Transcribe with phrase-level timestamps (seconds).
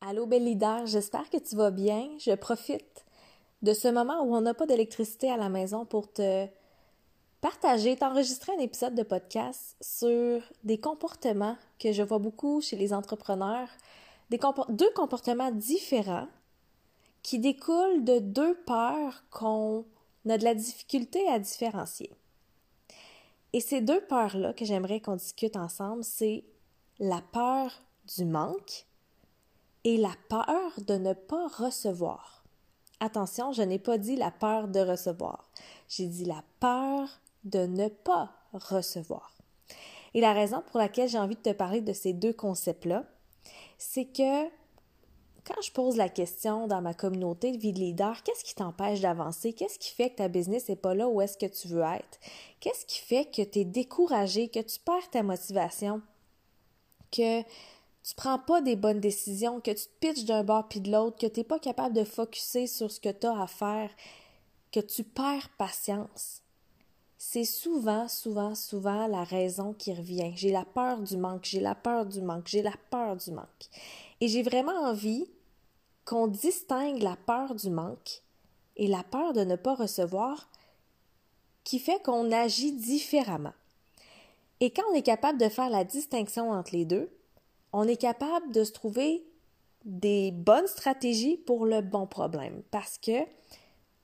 [0.00, 2.08] Allô, belle leader, j'espère que tu vas bien.
[2.20, 3.04] Je profite
[3.62, 6.46] de ce moment où on n'a pas d'électricité à la maison pour te
[7.40, 12.92] partager, t'enregistrer un épisode de podcast sur des comportements que je vois beaucoup chez les
[12.92, 13.68] entrepreneurs,
[14.30, 16.28] deux comportements différents
[17.24, 19.84] qui découlent de deux peurs qu'on
[20.28, 22.12] a de la difficulté à différencier.
[23.52, 26.44] Et ces deux peurs-là que j'aimerais qu'on discute ensemble, c'est
[27.00, 27.72] la peur
[28.16, 28.86] du manque
[29.84, 32.44] et la peur de ne pas recevoir.
[33.00, 35.50] Attention, je n'ai pas dit la peur de recevoir.
[35.88, 39.32] J'ai dit la peur de ne pas recevoir.
[40.14, 43.04] Et la raison pour laquelle j'ai envie de te parler de ces deux concepts-là,
[43.76, 44.48] c'est que
[45.44, 49.00] quand je pose la question dans ma communauté de vie de leader, qu'est-ce qui t'empêche
[49.00, 49.54] d'avancer?
[49.54, 52.18] Qu'est-ce qui fait que ta business n'est pas là où est-ce que tu veux être?
[52.60, 56.02] Qu'est-ce qui fait que tu es découragé, que tu perds ta motivation,
[57.10, 57.42] que
[58.08, 61.18] tu prends pas des bonnes décisions, que tu te pitches d'un bord puis de l'autre,
[61.18, 63.90] que tu n'es pas capable de focuser sur ce que tu as à faire,
[64.72, 66.40] que tu perds patience.
[67.18, 70.32] C'est souvent, souvent, souvent la raison qui revient.
[70.36, 73.68] J'ai la peur du manque, j'ai la peur du manque, j'ai la peur du manque.
[74.22, 75.26] Et j'ai vraiment envie
[76.06, 78.22] qu'on distingue la peur du manque
[78.76, 80.48] et la peur de ne pas recevoir
[81.62, 83.52] qui fait qu'on agit différemment.
[84.60, 87.10] Et quand on est capable de faire la distinction entre les deux,
[87.72, 89.24] on est capable de se trouver
[89.84, 92.62] des bonnes stratégies pour le bon problème.
[92.70, 93.24] Parce que,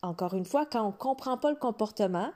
[0.02, 2.30] encore une fois, quand on ne comprend pas le comportement,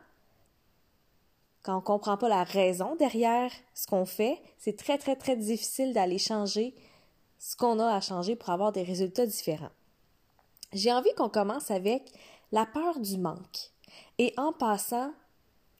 [1.62, 5.36] quand on ne comprend pas la raison derrière ce qu'on fait, c'est très, très, très
[5.36, 6.74] difficile d'aller changer
[7.38, 9.70] ce qu'on a à changer pour avoir des résultats différents.
[10.72, 12.12] J'ai envie qu'on commence avec
[12.52, 13.72] la peur du manque.
[14.18, 15.12] Et en passant,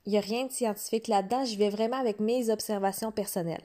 [0.07, 3.65] il n'y a rien de scientifique là-dedans, je vais vraiment avec mes observations personnelles.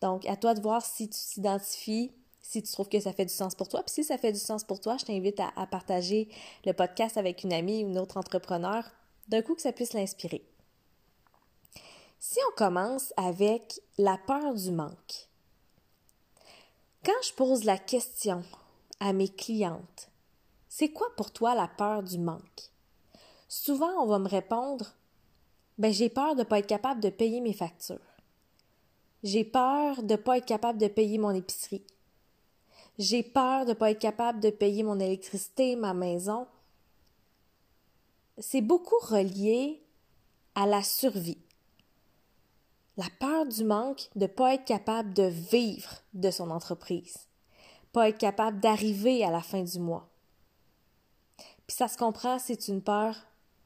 [0.00, 2.12] Donc, à toi de voir si tu t'identifies,
[2.48, 3.82] si tu trouves que ça fait du sens pour toi.
[3.82, 6.28] Puis si ça fait du sens pour toi, je t'invite à, partager
[6.64, 8.84] le podcast avec une amie ou une autre entrepreneur,
[9.28, 10.42] d'un coup que ça puisse l'inspirer.
[12.18, 15.28] Si on commence avec la peur du manque,
[17.04, 18.42] quand je pose la question
[18.98, 20.08] à mes clientes,
[20.68, 22.72] c'est quoi pour toi la peur du manque?
[23.46, 24.94] Souvent, on va me répondre,
[25.76, 27.98] ben j'ai peur de ne pas être capable de payer mes factures.
[29.22, 31.84] J'ai peur de ne pas être capable de payer mon épicerie.
[32.98, 36.46] J'ai peur de ne pas être capable de payer mon électricité, ma maison.
[38.38, 39.82] C'est beaucoup relié
[40.54, 41.38] à la survie.
[42.96, 47.28] La peur du manque de ne pas être capable de vivre de son entreprise,
[47.92, 50.08] pas être capable d'arriver à la fin du mois.
[51.66, 53.16] Puis ça se comprend, c'est une peur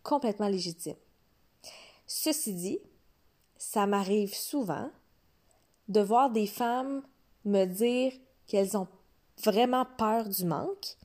[0.02, 0.96] complètement légitime.
[2.06, 2.78] Ceci dit,
[3.56, 4.90] ça m'arrive souvent
[5.88, 7.02] de voir des femmes
[7.44, 8.12] me dire
[8.46, 8.88] qu'elles ont
[9.42, 10.96] vraiment peur du manque,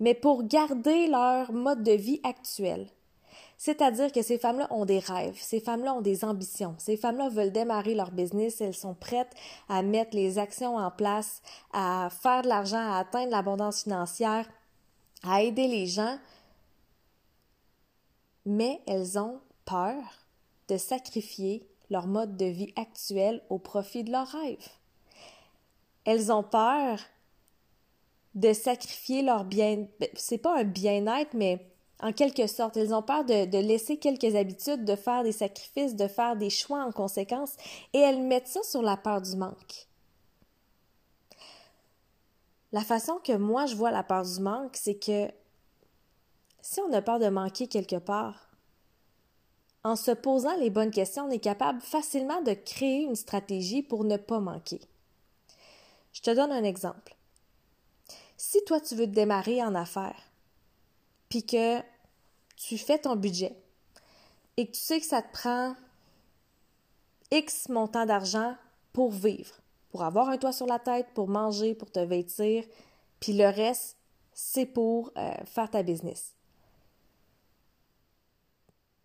[0.00, 2.88] mais pour garder leur mode de vie actuel.
[3.56, 7.50] C'est-à-dire que ces femmes-là ont des rêves, ces femmes-là ont des ambitions, ces femmes-là veulent
[7.50, 9.34] démarrer leur business, elles sont prêtes
[9.68, 11.42] à mettre les actions en place,
[11.72, 14.48] à faire de l'argent, à atteindre l'abondance financière,
[15.24, 16.18] à aider les gens,
[18.46, 19.96] mais elles ont peur
[20.68, 24.68] de sacrifier leur mode de vie actuel au profit de leurs rêves.
[26.04, 26.98] Elles ont peur
[28.34, 31.66] de sacrifier leur bien, c'est pas un bien-être, mais
[32.00, 35.96] en quelque sorte, elles ont peur de, de, laisser quelques habitudes, de faire des sacrifices,
[35.96, 37.56] de faire des choix en conséquence,
[37.92, 39.88] et elles mettent ça sur la peur du manque.
[42.70, 45.28] La façon que moi je vois la peur du manque, c'est que
[46.60, 48.47] si on a peur de manquer quelque part,
[49.84, 54.04] en se posant les bonnes questions, on est capable facilement de créer une stratégie pour
[54.04, 54.80] ne pas manquer.
[56.12, 57.16] Je te donne un exemple.
[58.36, 60.30] Si toi, tu veux te démarrer en affaires,
[61.28, 61.80] puis que
[62.56, 63.56] tu fais ton budget
[64.56, 65.76] et que tu sais que ça te prend
[67.30, 68.56] X montant d'argent
[68.92, 69.54] pour vivre,
[69.90, 72.64] pour avoir un toit sur la tête, pour manger, pour te vêtir,
[73.20, 73.96] puis le reste,
[74.32, 76.34] c'est pour euh, faire ta business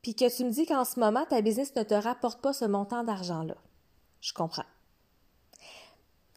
[0.03, 2.65] puis que tu me dis qu'en ce moment, ta business ne te rapporte pas ce
[2.65, 3.55] montant d'argent-là.
[4.21, 4.65] Je comprends.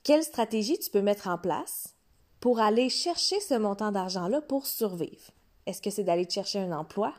[0.05, 1.95] Quelle stratégie tu peux mettre en place
[2.39, 5.33] pour aller chercher ce montant d'argent-là pour survivre?
[5.67, 7.13] Est-ce que c'est d'aller chercher un emploi?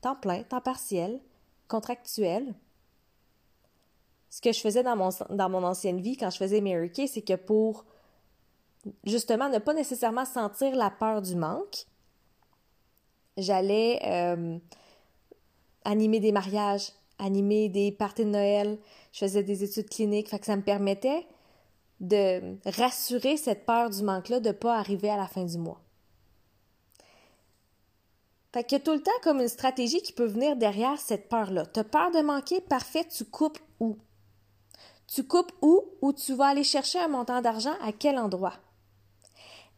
[0.00, 1.20] Temps plein, temps partiel,
[1.68, 2.54] contractuel?
[4.30, 7.06] Ce que je faisais dans mon, dans mon ancienne vie quand je faisais Mary Kay,
[7.06, 7.84] c'est que pour
[9.04, 11.86] justement ne pas nécessairement sentir la peur du manque,
[13.36, 14.58] j'allais euh,
[15.84, 18.78] animer des mariages, animer des parties de Noël,
[19.12, 21.26] je faisais des études cliniques, que ça me permettait
[22.00, 25.80] de rassurer cette peur du manque-là de ne pas arriver à la fin du mois.
[28.52, 31.28] Fait qu'il y a tout le temps comme une stratégie qui peut venir derrière cette
[31.28, 31.64] peur-là.
[31.66, 33.96] Tu as peur de manquer, parfait, tu coupes où?
[35.06, 38.54] Tu coupes où ou tu vas aller chercher un montant d'argent à quel endroit?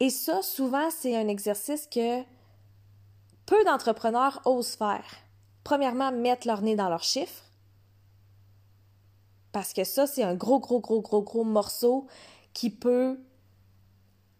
[0.00, 2.22] Et ça, souvent, c'est un exercice que
[3.46, 5.04] peu d'entrepreneurs osent faire.
[5.64, 7.42] Premièrement, mettre leur nez dans leurs chiffres.
[9.52, 12.06] Parce que ça, c'est un gros, gros, gros, gros, gros morceau
[12.52, 13.18] qui peut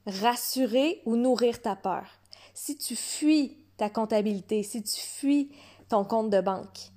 [0.06, 2.04] rassurer ou nourrir ta peur.
[2.52, 5.50] Si tu fuis ta comptabilité, si tu fuis
[5.88, 6.90] ton compte de banque,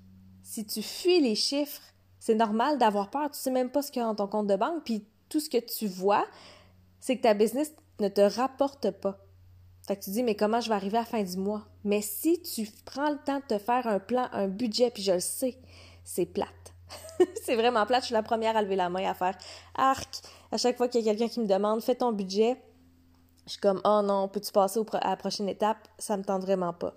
[0.44, 1.82] si tu fuis les chiffres,
[2.20, 3.30] c'est normal d'avoir peur.
[3.32, 5.40] Tu sais même pas ce qu'il y a dans ton compte de banque, puis tout
[5.40, 6.26] ce que tu vois,
[7.00, 9.18] c'est que ta business ne te rapporte pas.
[9.88, 11.64] Fait que tu dis, mais comment je vais arriver à la fin du mois?
[11.86, 15.14] Mais si tu prends le temps de te faire un plan, un budget, puis je
[15.14, 15.58] le sais,
[16.04, 16.74] c'est plate.
[17.46, 18.02] c'est vraiment plate.
[18.02, 19.38] Je suis la première à lever la main à faire
[19.76, 20.22] arc.
[20.52, 22.62] À chaque fois qu'il y a quelqu'un qui me demande, fais ton budget,
[23.46, 25.88] je suis comme, oh non, peux-tu passer à la prochaine étape?
[25.98, 26.94] Ça me tente vraiment pas.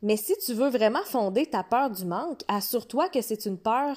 [0.00, 3.96] Mais si tu veux vraiment fonder ta peur du manque, assure-toi que c'est une peur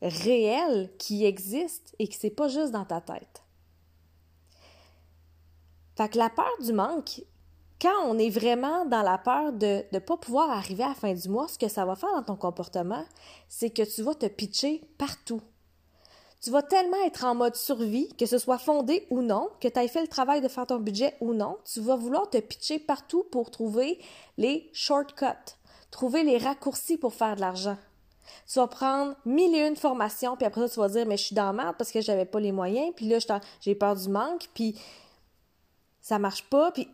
[0.00, 3.42] réelle qui existe et que c'est pas juste dans ta tête.
[6.00, 7.20] Fait que la peur du manque,
[7.78, 11.12] quand on est vraiment dans la peur de ne pas pouvoir arriver à la fin
[11.12, 13.04] du mois, ce que ça va faire dans ton comportement,
[13.50, 15.42] c'est que tu vas te pitcher partout.
[16.40, 19.78] Tu vas tellement être en mode survie, que ce soit fondé ou non, que tu
[19.78, 22.78] aies fait le travail de faire ton budget ou non, tu vas vouloir te pitcher
[22.78, 23.98] partout pour trouver
[24.38, 25.52] les shortcuts,
[25.90, 27.76] trouver les raccourcis pour faire de l'argent.
[28.50, 31.24] Tu vas prendre mille et une formations, puis après ça, tu vas dire, mais je
[31.24, 33.18] suis dans merde parce que j'avais pas les moyens, puis là,
[33.60, 34.80] j'ai peur du manque, puis
[36.00, 36.88] ça marche pas, puis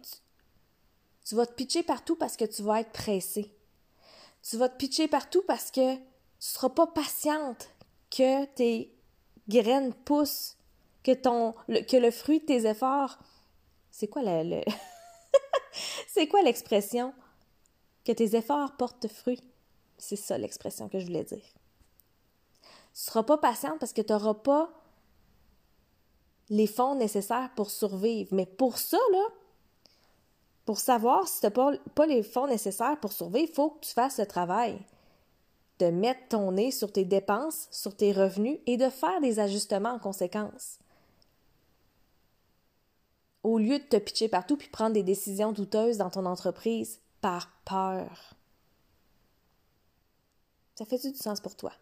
[1.25, 3.53] tu, vas te pitcher partout parce que tu vas être pressé.
[4.43, 6.03] Tu vas te pitcher partout parce que tu
[6.39, 7.69] seras pas patiente
[8.11, 8.95] que tes
[9.49, 10.57] graines poussent,
[11.03, 13.19] que, ton, le, que le fruit de tes efforts.
[13.91, 14.63] C'est quoi le.
[16.09, 17.15] c'est quoi l'expression?
[18.05, 19.43] Que tes efforts portent fruit.
[19.99, 21.45] C'est ça l'expression que je voulais dire.
[22.95, 24.71] Tu seras pas patiente parce que tu n'auras pas
[26.49, 28.35] les fonds nécessaires pour survivre.
[28.35, 29.25] Mais pour ça, là,
[30.65, 33.93] pour savoir si tu n'as pas, les fonds nécessaires pour survivre, il faut que tu
[33.93, 34.79] fasses le travail
[35.79, 39.91] de mettre ton nez sur tes dépenses, sur tes revenus et de faire des ajustements
[39.91, 40.79] en conséquence.
[43.43, 47.51] Au lieu de te pitcher partout puis prendre des décisions douteuses dans ton entreprise par
[47.65, 48.35] peur.
[50.75, 51.73] Ça fait-tu du sens pour toi?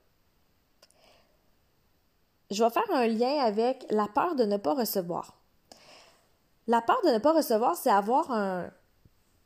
[2.50, 5.38] Je vais faire un lien avec la peur de ne pas recevoir.
[6.66, 8.70] La peur de ne pas recevoir, c'est avoir un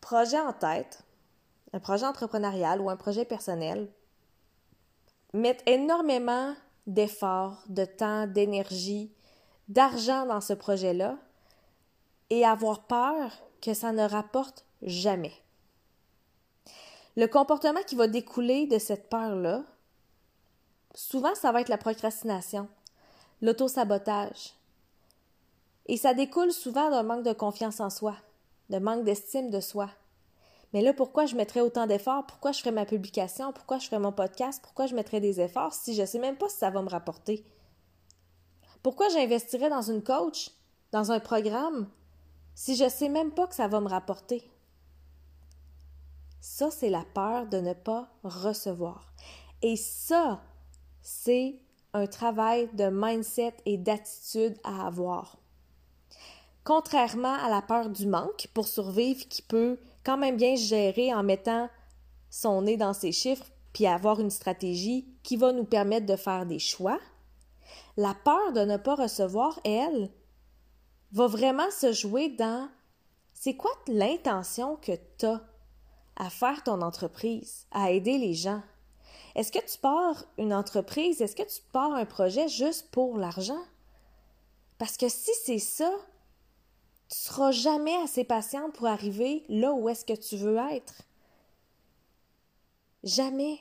[0.00, 1.03] projet en tête,
[1.73, 3.91] un projet entrepreneurial ou un projet personnel,
[5.33, 6.55] mettre énormément
[6.87, 9.12] d'efforts, de temps, d'énergie,
[9.69, 11.19] d'argent dans ce projet-là
[12.31, 15.33] et avoir peur que ça ne rapporte jamais.
[17.17, 19.65] Le comportement qui va découler de cette peur-là,
[20.95, 22.69] souvent ça va être la procrastination,
[23.40, 24.55] l'auto-sabotage.
[25.87, 28.17] Et ça découle souvent d'un manque de confiance en soi,
[28.70, 29.88] de manque d'estime de soi,
[30.73, 32.26] mais là, pourquoi je mettrais autant d'efforts?
[32.26, 33.52] Pourquoi je ferais ma publication?
[33.52, 34.61] Pourquoi je ferais mon podcast?
[34.62, 36.90] Pourquoi je mettrais des efforts si je ne sais même pas si ça va me
[36.90, 37.44] rapporter?
[38.82, 40.50] Pourquoi j'investirais dans une coach,
[40.93, 41.88] dans un programme,
[42.54, 44.50] si je ne sais même pas que ça va me rapporter?
[46.40, 49.12] Ça, c'est la peur de ne pas recevoir.
[49.62, 50.42] Et ça,
[51.00, 51.59] c'est
[51.95, 55.38] un travail de mindset et d'attitude à avoir.
[56.64, 61.23] Contrairement à la peur du manque pour survivre qui peut quand même bien gérer en
[61.23, 61.68] mettant
[62.30, 66.47] son nez dans ses chiffres puis avoir une stratégie qui va nous permettre de faire
[66.47, 66.99] des choix,
[67.97, 70.11] la peur de ne pas recevoir, elle,
[71.12, 72.68] va vraiment se jouer dans
[73.35, 75.40] c'est quoi l'intention que tu as
[76.16, 78.62] à faire ton entreprise, à aider les gens?
[79.35, 83.62] Est-ce que tu pars une entreprise, est-ce que tu pars un projet juste pour l'argent?
[84.78, 85.90] Parce que si c'est ça,
[87.08, 91.02] tu seras jamais assez patiente pour arriver là où est-ce que tu veux être.
[93.02, 93.61] Jamais.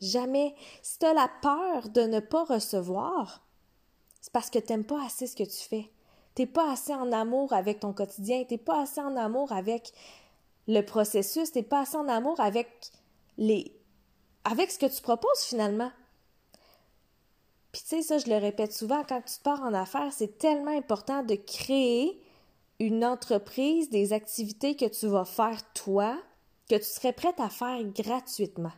[0.00, 0.54] Jamais.
[0.82, 3.42] Si tu as la peur de ne pas recevoir,
[4.20, 5.90] c'est parce que tu n'aimes pas assez ce que tu fais.
[6.34, 9.52] Tu n'es pas assez en amour avec ton quotidien, tu n'es pas assez en amour
[9.52, 9.92] avec
[10.68, 12.68] le processus, tu n'es pas assez en amour avec
[13.38, 13.77] les
[14.50, 15.90] avec ce que tu proposes finalement.
[17.72, 20.76] Puis tu sais, ça, je le répète souvent, quand tu pars en affaires, c'est tellement
[20.76, 22.18] important de créer
[22.80, 26.18] une entreprise, des activités que tu vas faire toi,
[26.68, 28.72] que tu serais prête à faire gratuitement.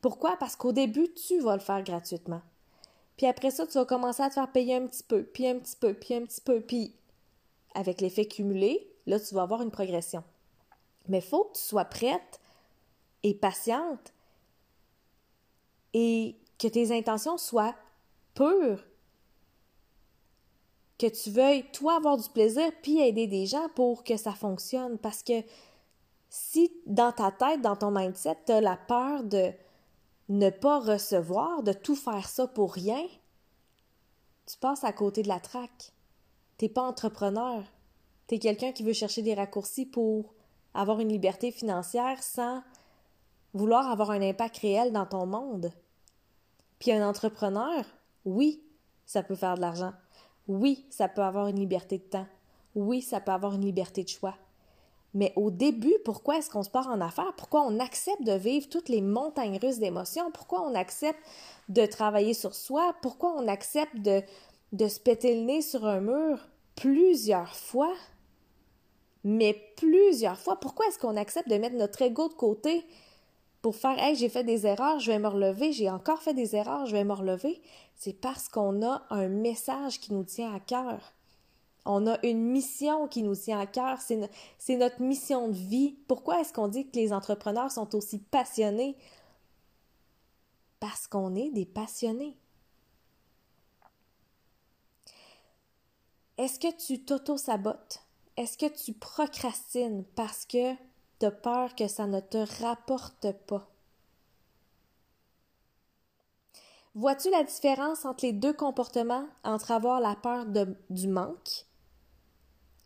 [0.00, 0.36] Pourquoi?
[0.36, 2.40] Parce qu'au début, tu vas le faire gratuitement.
[3.16, 5.58] Puis après ça, tu vas commencer à te faire payer un petit peu, puis un
[5.58, 6.94] petit peu, puis un petit peu, puis
[7.74, 10.22] avec l'effet cumulé, là, tu vas avoir une progression.
[11.08, 12.40] Mais il faut que tu sois prête
[13.24, 14.12] et patiente
[15.98, 17.74] et que tes intentions soient
[18.34, 18.84] pures.
[20.98, 24.98] Que tu veuilles, toi, avoir du plaisir puis aider des gens pour que ça fonctionne.
[24.98, 25.42] Parce que
[26.28, 29.52] si dans ta tête, dans ton mindset, tu as la peur de
[30.28, 33.02] ne pas recevoir, de tout faire ça pour rien,
[34.46, 35.92] tu passes à côté de la traque.
[36.58, 37.62] T'es pas entrepreneur.
[38.26, 40.34] Tu es quelqu'un qui veut chercher des raccourcis pour
[40.74, 42.62] avoir une liberté financière sans
[43.54, 45.72] vouloir avoir un impact réel dans ton monde.
[46.78, 47.84] Puis un entrepreneur,
[48.24, 48.62] oui,
[49.06, 49.92] ça peut faire de l'argent.
[50.46, 52.26] Oui, ça peut avoir une liberté de temps.
[52.74, 54.34] Oui, ça peut avoir une liberté de choix.
[55.14, 57.32] Mais au début, pourquoi est-ce qu'on se part en affaires?
[57.36, 60.30] Pourquoi on accepte de vivre toutes les montagnes russes d'émotions?
[60.30, 61.18] Pourquoi on accepte
[61.68, 62.94] de travailler sur soi?
[63.02, 64.22] Pourquoi on accepte de,
[64.72, 67.94] de se péter le nez sur un mur plusieurs fois?
[69.24, 70.60] Mais plusieurs fois.
[70.60, 72.84] Pourquoi est-ce qu'on accepte de mettre notre ego de côté
[73.68, 76.56] pour faire Hey, j'ai fait des erreurs, je vais me relever, j'ai encore fait des
[76.56, 77.60] erreurs, je vais me relever?
[77.96, 81.12] C'est parce qu'on a un message qui nous tient à cœur.
[81.84, 83.98] On a une mission qui nous tient à cœur.
[84.00, 85.98] C'est, notre mission de vie.
[86.08, 88.96] Pourquoi est-ce qu'on dit que les entrepreneurs sont aussi passionnés?
[90.80, 92.38] Parce qu'on est des passionnés.
[96.38, 98.00] Est-ce que tu t'auto-sabotes?
[98.38, 100.87] Est-ce que tu procrastines parce que
[101.26, 103.68] as peur que ça ne te rapporte pas?
[106.94, 110.46] Vois-tu la différence entre les deux comportements, entre avoir la peur
[110.90, 111.66] du manque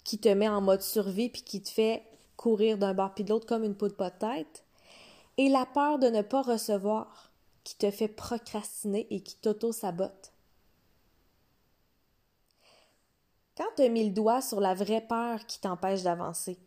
[0.04, 2.04] qui te met en mode survie puis qui te fait
[2.36, 4.64] courir d'un bord puis de l'autre comme une peau de tête,
[5.38, 7.30] et la peur de ne pas recevoir
[7.64, 10.32] qui te fait procrastiner et qui t'auto-sabote.
[13.56, 16.58] Quand tu as mis le doigt sur la vraie peur qui t'empêche d'avancer,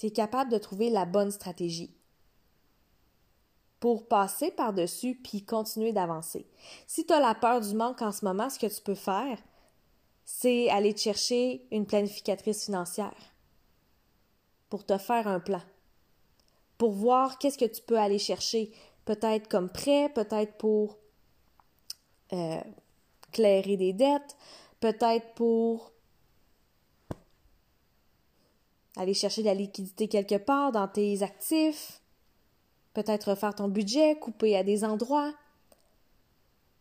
[0.00, 1.94] tu es capable de trouver la bonne stratégie
[3.80, 6.46] pour passer par-dessus puis continuer d'avancer.
[6.86, 9.38] Si tu as la peur du manque en ce moment, ce que tu peux faire,
[10.24, 13.34] c'est aller te chercher une planificatrice financière
[14.70, 15.60] pour te faire un plan,
[16.78, 18.72] pour voir qu'est-ce que tu peux aller chercher,
[19.04, 20.96] peut-être comme prêt, peut-être pour
[22.32, 22.60] euh,
[23.32, 24.36] clairer des dettes,
[24.80, 25.92] peut-être pour
[28.96, 32.00] aller chercher de la liquidité quelque part dans tes actifs,
[32.94, 35.32] peut-être refaire ton budget, couper à des endroits.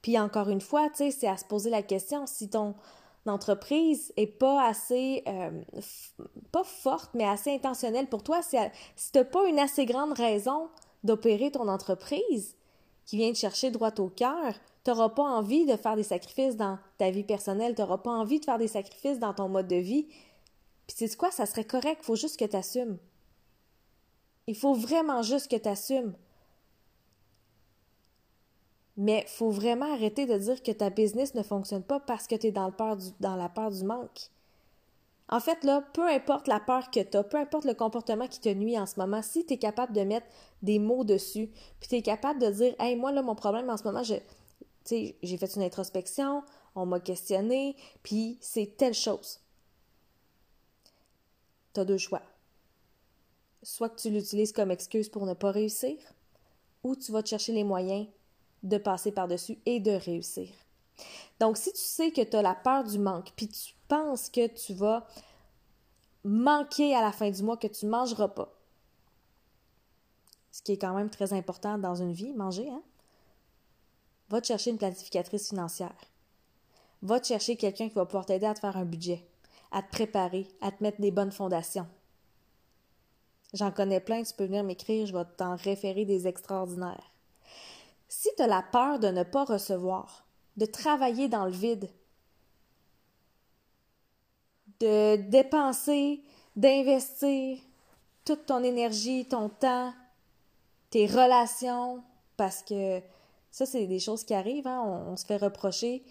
[0.01, 2.75] Puis encore une fois, c'est à se poser la question si ton
[3.25, 5.61] entreprise est pas assez, euh,
[6.51, 8.57] pas forte, mais assez intentionnelle pour toi, si,
[8.95, 10.69] si tu n'as pas une assez grande raison
[11.03, 12.55] d'opérer ton entreprise
[13.05, 16.55] qui vient te chercher droit au cœur, tu n'auras pas envie de faire des sacrifices
[16.55, 19.67] dans ta vie personnelle, tu n'auras pas envie de faire des sacrifices dans ton mode
[19.67, 20.07] de vie.
[20.89, 22.97] Puis sais quoi, ça serait correct, faut juste que tu assumes.
[24.47, 26.15] Il faut vraiment juste que tu assumes.
[28.97, 32.47] Mais faut vraiment arrêter de dire que ta business ne fonctionne pas parce que tu
[32.47, 32.73] es dans
[33.35, 34.31] la peur du manque.
[35.29, 38.39] En fait, là, peu importe la peur que tu as, peu importe le comportement qui
[38.39, 40.25] te nuit en ce moment, si tu es capable de mettre
[40.63, 43.77] des mots dessus, puis tu es capable de dire Hey, moi, là, mon problème en
[43.77, 44.23] ce moment, j'ai
[45.37, 46.41] fait une introspection,
[46.73, 49.39] on m'a questionné, puis c'est telle chose.
[51.73, 52.21] Tu as deux choix.
[53.63, 55.97] Soit que tu l'utilises comme excuse pour ne pas réussir,
[56.83, 58.07] ou tu vas te chercher les moyens
[58.63, 60.49] de passer par-dessus et de réussir.
[61.39, 64.47] Donc, si tu sais que tu as la peur du manque, puis tu penses que
[64.47, 65.07] tu vas
[66.23, 68.53] manquer à la fin du mois, que tu ne mangeras pas,
[70.51, 72.83] ce qui est quand même très important dans une vie, manger, hein?
[74.29, 75.95] Va te chercher une planificatrice financière.
[77.01, 79.25] Va te chercher quelqu'un qui va pouvoir t'aider à te faire un budget,
[79.71, 81.87] à te préparer, à te mettre des bonnes fondations.
[83.53, 87.11] J'en connais plein, tu peux venir m'écrire, je vais t'en référer des extraordinaires.
[88.07, 90.25] Si tu as la peur de ne pas recevoir,
[90.57, 91.89] de travailler dans le vide,
[94.79, 96.21] de dépenser,
[96.55, 97.59] d'investir
[98.25, 99.93] toute ton énergie, ton temps,
[100.89, 102.03] tes relations,
[102.37, 103.01] parce que
[103.51, 105.05] ça, c'est des choses qui arrivent, hein?
[105.07, 106.03] on, se fait reprocher.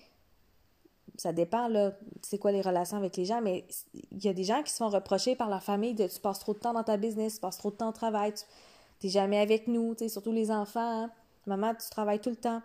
[1.19, 1.91] Ça dépend, là,
[2.23, 3.67] c'est quoi les relations avec les gens, mais
[4.13, 6.39] il y a des gens qui se font reprocher par leur famille de tu passes
[6.39, 9.11] trop de temps dans ta business, tu passes trop de temps au travail, tu n'es
[9.11, 11.03] jamais avec nous, surtout les enfants.
[11.03, 11.11] Hein?
[11.47, 12.63] Maman, tu travailles tout le temps.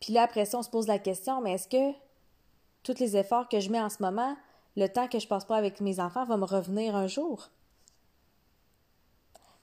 [0.00, 1.92] Puis là, après ça, on se pose la question, mais est-ce que
[2.82, 4.34] tous les efforts que je mets en ce moment,
[4.74, 7.50] le temps que je passe pas avec mes enfants va me revenir un jour?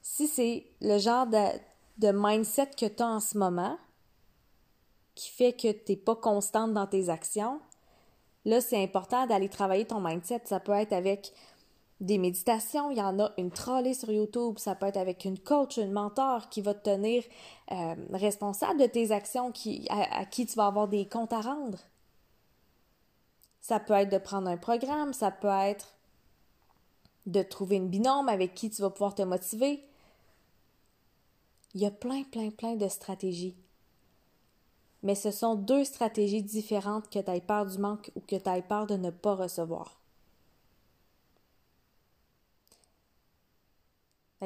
[0.04, 3.76] Si c'est le genre de mindset que tu as en ce moment
[5.20, 7.60] qui fait que tu n'es pas constante dans tes actions,
[8.46, 10.44] là, c'est important d'aller travailler ton mindset.
[10.46, 11.34] Ça peut être avec
[12.00, 15.38] des méditations, il y en a une trollée sur YouTube, ça peut être avec une
[15.38, 17.26] coach, une mentor qui va te tenir
[17.74, 21.80] euh, responsable de tes actions, qui, à, qui tu vas avoir des comptes à rendre.
[23.60, 25.98] Ça peut être de prendre un programme, ça peut être
[27.26, 29.84] de trouver une binôme avec qui tu vas pouvoir te motiver.
[31.74, 33.58] Il y a plein, plein, plein de stratégies.
[35.04, 38.50] Mais ce sont deux stratégies différentes que tu aies peur du manque ou que tu
[38.50, 40.00] aies peur de ne pas recevoir.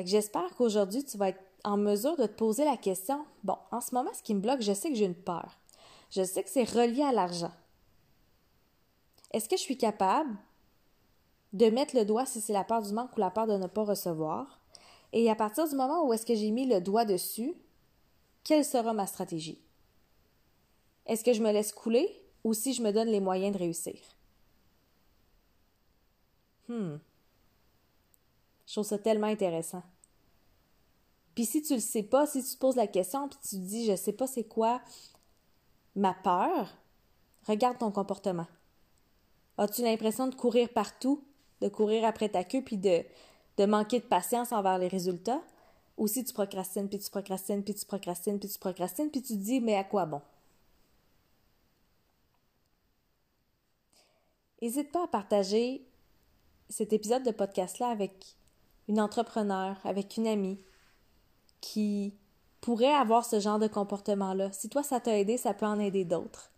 [0.01, 3.93] j'espère qu'aujourd'hui, tu vas être en mesure de te poser la question, bon, en ce
[3.93, 5.57] moment, ce qui me bloque, je sais que j'ai une peur.
[6.09, 7.51] Je sais que c'est relié à l'argent.
[9.31, 10.35] Est-ce que je suis capable
[11.53, 13.67] de mettre le doigt si c'est la peur du manque ou la peur de ne
[13.67, 14.59] pas recevoir?
[15.11, 17.55] Et à partir du moment où est-ce que j'ai mis le doigt dessus,
[18.43, 19.62] quelle sera ma stratégie?
[21.05, 22.09] Est-ce que je me laisse couler
[22.43, 23.99] ou si je me donne les moyens de réussir?
[26.67, 26.97] Hmm.
[28.65, 29.83] Je trouve ça tellement intéressant.
[31.35, 33.61] Puis si tu le sais pas, si tu te poses la question puis tu te
[33.61, 34.81] dis je sais pas c'est quoi
[35.95, 36.69] ma peur,
[37.47, 38.47] regarde ton comportement.
[39.57, 41.23] As-tu l'impression de courir partout,
[41.61, 43.03] de courir après ta queue puis de,
[43.57, 45.41] de manquer de patience envers les résultats?
[45.97, 49.33] Ou si tu procrastines, puis tu procrastines, puis tu procrastines, puis tu procrastines, puis tu
[49.33, 50.21] te dis mais à quoi bon?
[54.63, 55.85] N'hésite pas à partager
[56.69, 58.37] cet épisode de podcast-là avec
[58.87, 60.57] une entrepreneur, avec une amie
[61.59, 62.13] qui
[62.61, 64.53] pourrait avoir ce genre de comportement-là.
[64.53, 66.49] Si toi, ça t'a aidé, ça peut en aider d'autres.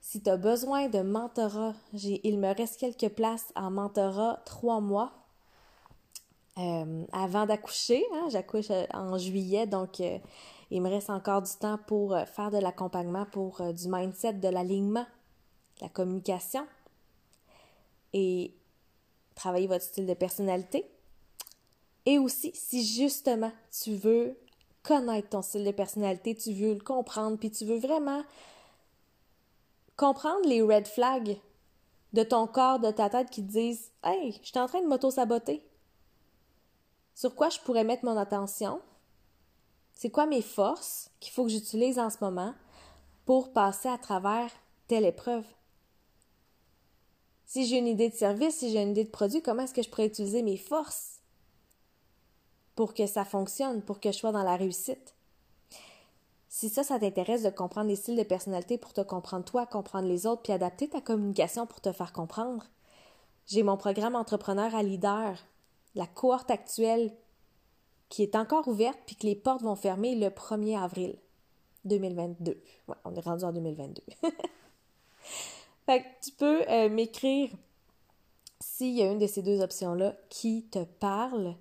[0.00, 5.12] Si tu as besoin de mentorat, il me reste quelques places en mentorat trois mois
[6.56, 8.02] euh, avant d'accoucher.
[8.14, 10.18] Hein, j'accouche euh, en juillet, donc euh,
[10.70, 15.04] il me reste encore du temps pour faire de l'accompagnement, pour du mindset, de l'alignement,
[15.82, 16.66] la communication
[18.18, 18.54] et
[19.34, 20.90] travailler votre style de personnalité.
[22.06, 24.36] Et aussi, si justement tu veux
[24.82, 28.22] connaître ton style de personnalité, tu veux le comprendre, puis tu veux vraiment
[29.96, 31.38] comprendre les red flags
[32.14, 34.86] de ton corps, de ta tête qui te disent Hey, je suis en train de
[34.86, 35.62] m'auto-saboter.
[37.14, 38.80] Sur quoi je pourrais mettre mon attention?
[39.92, 42.54] C'est quoi mes forces qu'il faut que j'utilise en ce moment
[43.26, 44.50] pour passer à travers
[44.86, 45.44] telle épreuve?
[47.48, 49.82] Si j'ai une idée de service, si j'ai une idée de produit, comment est-ce que
[49.82, 51.18] je pourrais utiliser mes forces?
[52.78, 55.16] pour que ça fonctionne, pour que je sois dans la réussite?
[56.48, 60.06] Si ça, ça t'intéresse de comprendre les styles de personnalité pour te comprendre toi, comprendre
[60.06, 62.64] les autres, puis adapter ta communication pour te faire comprendre,
[63.48, 65.44] j'ai mon programme Entrepreneur à Leader,
[65.96, 67.12] la cohorte actuelle
[68.10, 71.18] qui est encore ouverte puis que les portes vont fermer le 1er avril
[71.84, 72.62] 2022.
[72.86, 74.02] Ouais, on est rendu en 2022.
[75.88, 77.48] fait que tu peux euh, m'écrire
[78.60, 81.54] s'il y a une de ces deux options-là qui te parle.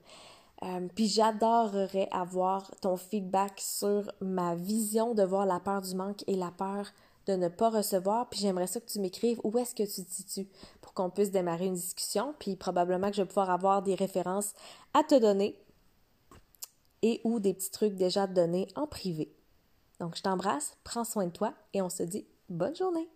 [0.63, 6.25] Euh, puis j'adorerais avoir ton feedback sur ma vision de voir la peur du manque
[6.27, 6.87] et la peur
[7.27, 8.27] de ne pas recevoir.
[8.29, 10.49] Puis j'aimerais ça que tu m'écrives où est-ce que tu te situes
[10.81, 12.35] pour qu'on puisse démarrer une discussion.
[12.37, 14.51] Puis probablement que je vais pouvoir avoir des références
[14.93, 15.57] à te donner
[17.01, 19.33] et ou des petits trucs déjà donner en privé.
[20.01, 23.07] Donc je t'embrasse, prends soin de toi et on se dit bonne journée.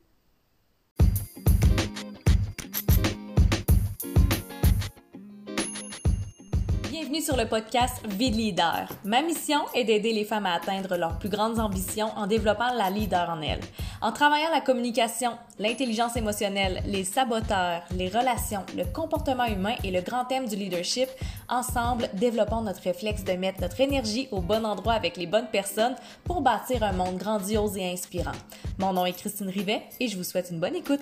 [7.02, 8.88] Bienvenue sur le podcast Vie Leader.
[9.06, 12.92] Ma mission est d'aider les femmes à atteindre leurs plus grandes ambitions en développant la
[12.92, 13.64] leader en elles.
[14.02, 20.02] En travaillant la communication, l'intelligence émotionnelle, les saboteurs, les relations, le comportement humain et le
[20.02, 21.10] grand thème du leadership,
[21.50, 25.96] ensemble, développons notre réflexe de mettre notre énergie au bon endroit avec les bonnes personnes
[26.24, 28.38] pour bâtir un monde grandiose et inspirant.
[28.78, 31.02] Mon nom est Christine Rivet et je vous souhaite une bonne écoute.